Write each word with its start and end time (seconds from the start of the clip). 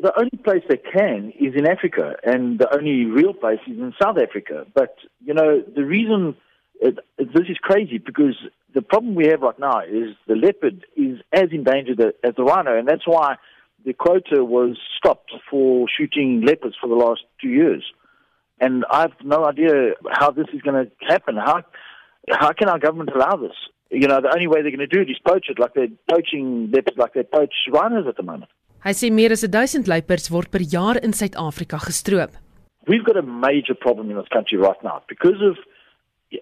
The 0.00 0.12
only 0.16 0.38
place 0.44 0.62
they 0.68 0.76
can 0.76 1.32
is 1.40 1.54
in 1.56 1.66
Africa, 1.66 2.14
and 2.22 2.58
the 2.58 2.72
only 2.72 3.04
real 3.04 3.32
place 3.32 3.58
is 3.66 3.78
in 3.78 3.92
South 4.00 4.16
Africa. 4.16 4.64
But, 4.72 4.94
you 5.24 5.34
know, 5.34 5.60
the 5.60 5.84
reason 5.84 6.36
it, 6.80 6.98
this 7.18 7.48
is 7.48 7.58
crazy 7.60 7.98
because 7.98 8.36
the 8.74 8.82
problem 8.82 9.14
we 9.14 9.26
have 9.26 9.40
right 9.40 9.58
now 9.58 9.80
is 9.80 10.14
the 10.26 10.36
leopard 10.36 10.86
is 10.96 11.18
as 11.32 11.48
endangered 11.50 12.00
as 12.00 12.34
the 12.36 12.44
rhino, 12.44 12.78
and 12.78 12.86
that's 12.86 13.06
why 13.06 13.36
the 13.84 13.92
quota 13.92 14.44
was 14.44 14.76
stopped 14.96 15.32
for 15.50 15.86
shooting 15.88 16.42
leopards 16.42 16.76
for 16.80 16.88
the 16.88 16.94
last 16.94 17.22
two 17.40 17.48
years. 17.48 17.84
And 18.60 18.84
I 18.90 19.02
have 19.02 19.12
no 19.24 19.44
idea 19.46 19.94
how 20.10 20.30
this 20.30 20.46
is 20.52 20.62
going 20.62 20.84
to 20.86 20.90
happen. 21.08 21.36
How, 21.36 21.62
how 22.30 22.52
can 22.52 22.68
our 22.68 22.78
government 22.78 23.10
allow 23.14 23.36
this? 23.36 23.56
You 23.90 24.06
know, 24.08 24.20
the 24.20 24.32
only 24.32 24.46
way 24.46 24.62
they're 24.62 24.76
going 24.76 24.80
to 24.80 24.86
do 24.86 25.00
it 25.00 25.10
is 25.10 25.16
poach 25.26 25.46
it, 25.48 25.58
like 25.58 25.74
they're 25.74 25.88
poaching 26.10 26.70
leopards, 26.72 26.98
like 26.98 27.14
they 27.14 27.22
poach 27.22 27.54
rhinos 27.72 28.06
at 28.08 28.16
the 28.16 28.22
moment. 28.22 28.50
Hy 28.78 28.92
sê 28.94 29.08
meer 29.10 29.32
as 29.34 29.42
1000 29.42 29.88
luiperds 29.90 30.30
word 30.30 30.52
per 30.54 30.62
jaar 30.62 31.00
in 31.02 31.10
Suid-Afrika 31.10 31.80
gestroop. 31.82 32.36
We've 32.86 33.04
got 33.04 33.16
a 33.16 33.26
major 33.26 33.74
problem 33.74 34.08
in 34.10 34.16
this 34.16 34.30
country 34.32 34.56
right 34.56 34.78
now 34.84 35.02
because 35.08 35.42
of 35.42 35.58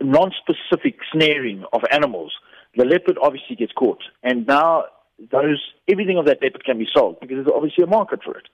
non-specific 0.00 0.96
snaring 1.12 1.64
of 1.74 1.82
animals. 1.90 2.32
The 2.74 2.86
leopard 2.86 3.18
obviously 3.20 3.56
gets 3.56 3.72
caught, 3.72 4.02
and 4.22 4.46
now 4.46 4.84
those 5.30 5.60
everything 5.86 6.16
of 6.16 6.24
that 6.24 6.40
leopard 6.40 6.64
can 6.64 6.78
be 6.78 6.88
sold 6.90 7.20
because 7.20 7.36
there's 7.36 7.54
obviously 7.54 7.84
a 7.84 7.86
market 7.86 8.24
for 8.24 8.34
it. 8.38 8.48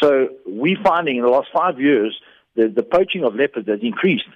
So 0.00 0.28
we're 0.46 0.82
finding 0.82 1.18
in 1.18 1.22
the 1.22 1.28
last 1.28 1.48
five 1.54 1.78
years 1.78 2.18
the, 2.56 2.68
the 2.68 2.82
poaching 2.82 3.24
of 3.24 3.34
leopards 3.34 3.68
has 3.68 3.80
increased. 3.82 4.32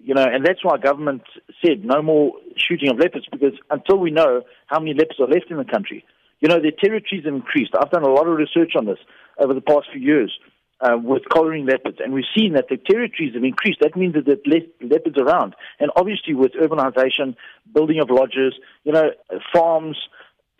You 0.00 0.14
know, 0.14 0.26
and 0.26 0.44
that's 0.44 0.64
why 0.64 0.78
government 0.78 1.22
said 1.64 1.84
no 1.84 2.02
more 2.02 2.32
shooting 2.56 2.90
of 2.90 2.98
leopards 2.98 3.26
because 3.30 3.54
until 3.70 3.98
we 3.98 4.10
know 4.10 4.42
how 4.66 4.80
many 4.80 4.94
leopards 4.94 5.20
are 5.20 5.28
left 5.28 5.50
in 5.50 5.58
the 5.58 5.64
country, 5.64 6.04
you 6.40 6.48
know, 6.48 6.60
their 6.60 6.72
territories 6.72 7.24
have 7.24 7.34
increased. 7.34 7.72
I've 7.78 7.90
done 7.90 8.02
a 8.02 8.12
lot 8.12 8.28
of 8.28 8.36
research 8.36 8.72
on 8.76 8.86
this 8.86 8.98
over 9.38 9.54
the 9.54 9.60
past 9.60 9.86
few 9.92 10.00
years 10.00 10.32
uh, 10.80 10.96
with 11.02 11.22
collaring 11.30 11.66
leopards, 11.66 11.98
and 12.02 12.12
we've 12.12 12.24
seen 12.36 12.52
that 12.52 12.66
the 12.68 12.76
territories 12.76 13.34
have 13.34 13.44
increased. 13.44 13.78
That 13.80 13.96
means 13.96 14.14
that 14.14 14.26
there's 14.26 14.38
less 14.46 14.62
leopards 14.80 15.16
around. 15.18 15.54
And 15.80 15.90
obviously, 15.96 16.34
with 16.34 16.52
urbanization, 16.52 17.36
building 17.72 18.00
of 18.00 18.10
lodges, 18.10 18.54
you 18.84 18.92
know, 18.92 19.10
farms, 19.52 19.96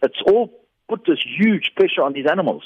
it's 0.03 0.21
all 0.27 0.53
put 0.89 1.05
this 1.07 1.19
huge 1.39 1.73
pressure 1.77 2.03
on 2.03 2.13
these 2.13 2.27
animals. 2.31 2.63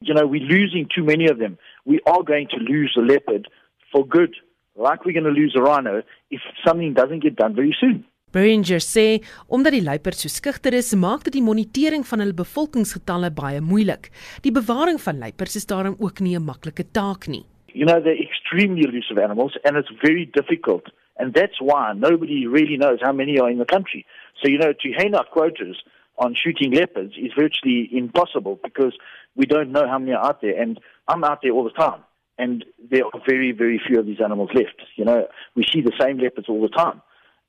You 0.00 0.14
know, 0.14 0.26
we're 0.26 0.42
losing 0.42 0.88
too 0.94 1.04
many 1.04 1.28
of 1.28 1.38
them. 1.38 1.58
We 1.84 2.00
are 2.06 2.22
going 2.22 2.48
to 2.48 2.56
lose 2.56 2.92
the 2.94 3.02
leopard 3.02 3.48
for 3.92 4.06
good, 4.06 4.34
like 4.76 5.04
we're 5.04 5.12
going 5.12 5.24
to 5.24 5.30
lose 5.30 5.54
a 5.56 5.62
rhino 5.62 6.02
if 6.30 6.40
something 6.66 6.94
doesn't 6.94 7.22
get 7.22 7.36
done 7.36 7.54
very 7.54 7.76
soon. 7.80 8.04
Beringer 8.38 8.78
sê 8.78 9.18
omdat 9.50 9.74
die 9.74 9.82
luiperd 9.82 10.18
so 10.20 10.30
skugter 10.30 10.74
is, 10.76 10.92
maak 10.94 11.24
dit 11.26 11.34
die 11.38 11.42
monitering 11.42 12.04
van 12.06 12.22
hulle 12.22 12.36
bevolkingsgetalle 12.38 13.32
baie 13.34 13.58
moeilik. 13.64 14.12
Die 14.44 14.54
bewaring 14.54 15.00
van 15.02 15.18
luiperds 15.18 15.58
is 15.58 15.66
daarom 15.66 15.96
ook 15.98 16.20
nie 16.22 16.36
'n 16.38 16.46
maklike 16.46 16.84
taak 16.92 17.26
nie. 17.26 17.44
You 17.74 17.86
know 17.86 17.98
they're 18.00 18.22
extremely 18.28 18.82
elusive 18.86 19.18
animals 19.18 19.58
and 19.64 19.76
it's 19.76 19.90
very 20.06 20.26
difficult 20.38 20.84
and 21.18 21.34
that's 21.34 21.58
why 21.58 21.92
nobody 21.94 22.46
really 22.46 22.76
knows 22.76 23.00
how 23.00 23.12
many 23.12 23.40
are 23.40 23.50
in 23.50 23.58
the 23.58 23.72
country. 23.74 24.06
So 24.40 24.48
you 24.48 24.58
know 24.58 24.72
to 24.72 24.88
hand 25.00 25.16
out 25.16 25.30
quotas 25.30 25.82
on 26.22 26.34
shooting 26.34 26.70
leopards 26.78 27.14
is 27.16 27.32
virtually 27.34 27.88
impossible 27.90 28.60
because 28.62 28.94
we 29.34 29.46
don't 29.46 29.72
know 29.72 29.86
how 29.88 29.98
many 29.98 30.12
are 30.12 30.24
out 30.28 30.40
there 30.42 30.56
and 30.62 30.78
I'm 31.08 31.24
out 31.24 31.40
there 31.42 31.54
all 31.56 31.64
the 31.64 31.78
time 31.86 32.02
and 32.38 32.64
there 32.90 33.04
are 33.04 33.20
very 33.26 33.50
very 33.50 33.78
few 33.86 33.98
of 33.98 34.06
these 34.06 34.22
animals 34.28 34.50
left. 34.54 34.78
You 34.94 35.06
know, 35.06 35.26
we 35.56 35.64
see 35.72 35.80
the 35.80 35.96
same 36.00 36.18
leopards 36.18 36.48
all 36.48 36.62
the 36.62 36.76
time. 36.84 37.02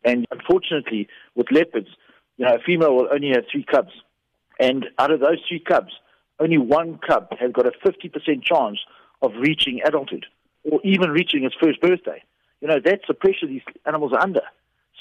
And 0.04 0.26
unfortunately, 0.32 1.08
with 1.36 1.48
leopards, 1.52 1.90
you 2.38 2.46
know, 2.46 2.56
a 2.56 2.60
female 2.60 2.96
will 2.96 3.10
only 3.12 3.30
have 3.30 3.44
three 3.52 3.64
cubs. 3.64 3.92
And 4.60 4.86
out 4.98 5.12
of 5.12 5.20
those 5.20 5.40
three 5.48 5.60
cubs, 5.60 5.94
only 6.40 6.58
one 6.58 7.00
cub 7.06 7.28
has 7.40 7.52
got 7.52 7.66
a 7.66 7.72
50% 7.86 8.44
chance 8.44 8.80
of 9.22 9.32
reaching 9.40 9.82
adulthood 9.86 10.26
or 10.64 10.80
even 10.84 11.12
reaching 11.12 11.44
its 11.44 11.56
first 11.62 11.82
birthday. 11.82 12.24
You 12.62 12.68
know, 12.68 12.80
that's 12.84 13.04
the 13.08 13.14
pressure 13.14 13.48
these 13.48 13.62
animals 13.86 14.14
are 14.14 14.22
under. 14.22 14.42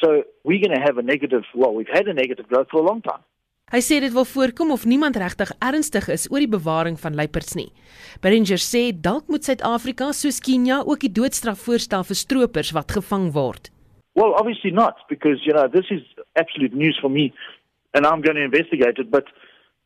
So 0.03 0.23
we're 0.45 0.63
going 0.65 0.77
to 0.77 0.85
have 0.85 0.99
a 0.99 1.03
negative, 1.03 1.43
well, 1.55 1.75
we've 1.75 1.93
had 1.93 2.07
a 2.07 2.15
negative 2.15 2.49
growth 2.49 2.69
for 2.71 2.81
a 2.81 2.85
long 2.85 3.03
time. 3.03 3.23
Hy 3.69 3.83
sê 3.85 3.99
dit 4.01 4.15
wil 4.17 4.25
voorkom 4.25 4.71
of 4.73 4.87
niemand 4.89 5.19
regtig 5.21 5.51
ernstig 5.61 6.07
is 6.09 6.23
oor 6.33 6.41
die 6.41 6.49
bewaring 6.49 6.95
van 6.97 7.19
luiperds 7.19 7.53
nie. 7.59 7.67
Beringer 8.25 8.63
sê 8.65 8.87
dalk 8.97 9.29
moet 9.29 9.45
Suid-Afrika 9.45 10.09
soos 10.17 10.39
Kenia 10.41 10.79
ook 10.87 11.05
die 11.05 11.13
doodstraf 11.13 11.67
voorstel 11.67 12.07
vir 12.09 12.17
stroopers 12.17 12.73
wat 12.73 12.97
gevang 12.97 13.29
word. 13.35 13.69
Well, 14.19 14.35
obviously 14.35 14.73
not, 14.73 14.97
because 15.09 15.39
you 15.45 15.53
know 15.53 15.69
this 15.69 15.85
is 15.93 16.03
absolute 16.35 16.75
news 16.75 16.99
for 17.01 17.09
me, 17.09 17.33
and 17.95 18.05
I'm 18.05 18.21
going 18.21 18.35
to 18.35 18.43
investigate 18.43 18.99
it. 18.99 19.13
But 19.13 19.27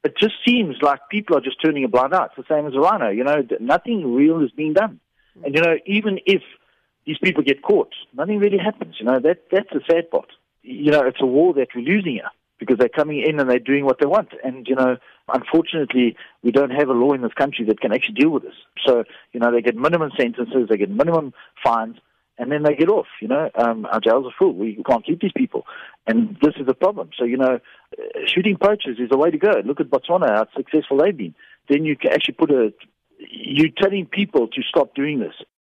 it 0.05 0.17
just 0.17 0.37
seems 0.43 0.77
like 0.81 1.01
people 1.11 1.37
are 1.37 1.43
just 1.43 1.61
turning 1.63 1.85
a 1.85 1.89
blind 1.89 2.15
eye. 2.15 2.29
It's 2.35 2.49
the 2.49 2.55
same 2.55 2.67
as 2.67 2.73
a 2.75 2.81
rhino. 2.81 3.11
You 3.11 3.25
know, 3.25 3.47
nothing 3.61 4.15
real 4.15 4.43
is 4.43 4.51
being 4.51 4.73
done, 4.73 5.01
mm. 5.39 5.45
and 5.45 5.55
you 5.55 5.61
know, 5.61 5.77
even 5.85 6.19
if 6.25 6.41
these 7.05 7.19
people 7.23 7.43
get 7.43 7.61
caught, 7.61 7.93
nothing 8.15 8.39
really 8.39 8.57
happens. 8.57 8.95
You 8.99 9.05
know, 9.05 9.21
that 9.21 9.51
that's 9.51 9.69
the 9.71 9.83
sad 9.87 10.11
part. 10.11 10.31
You 10.63 10.93
know, 10.93 11.03
it's 11.03 11.21
a 11.21 11.27
war 11.27 11.53
that 11.53 11.69
we're 11.75 11.83
losing 11.83 12.13
here 12.13 12.31
because 12.59 12.79
they're 12.79 12.89
coming 12.89 13.21
in 13.21 13.39
and 13.39 13.51
they're 13.51 13.59
doing 13.59 13.85
what 13.85 13.99
they 14.01 14.07
want, 14.07 14.31
and 14.43 14.67
you 14.67 14.77
know, 14.77 14.97
unfortunately, 15.29 16.17
we 16.43 16.53
don't 16.53 16.71
have 16.71 16.89
a 16.89 16.95
law 16.95 17.13
in 17.13 17.21
this 17.21 17.35
country 17.35 17.67
that 17.67 17.81
can 17.81 17.93
actually 17.93 18.15
deal 18.15 18.31
with 18.31 18.45
this. 18.45 18.55
So, 18.87 19.05
you 19.33 19.41
know, 19.41 19.53
they 19.53 19.61
get 19.61 19.77
minimum 19.77 20.11
sentences, 20.17 20.69
they 20.71 20.79
get 20.79 20.89
minimum 20.89 21.35
fines 21.63 21.99
and 22.43 22.51
then 22.51 22.65
they 22.65 22.75
get 22.75 22.89
off. 22.89 23.07
You 23.21 23.29
know, 23.29 23.49
um, 23.55 23.87
our 23.87 24.01
jails 24.01 24.27
are 24.27 24.35
full. 24.37 24.53
We 24.53 24.83
can't 24.85 25.07
keep 25.07 25.21
these 25.21 25.33
people, 25.35 25.65
and 26.09 26.37
this 26.43 26.55
is 26.59 26.67
the 26.67 26.75
problem. 26.75 27.11
So 27.17 27.25
you 27.25 27.37
know, 27.37 27.61
uh, 27.97 28.03
shooting 28.27 28.57
poachers 28.61 28.99
is 28.99 29.11
the 29.11 29.17
way 29.17 29.31
to 29.31 29.39
go. 29.39 29.53
Look 29.65 29.81
at 29.81 29.89
Botswana, 29.89 30.29
how 30.29 30.47
successful 30.57 30.99
they've 30.99 31.17
been. 31.17 31.35
Then 31.69 31.85
you 31.85 31.97
can 31.97 32.13
actually 32.13 32.35
put 32.35 32.51
a. 32.51 32.73
You're 33.19 33.71
telling 33.81 34.07
people 34.07 34.49
to 34.49 34.63
stop 34.63 34.97
doing 34.97 35.21
this. 35.21 35.35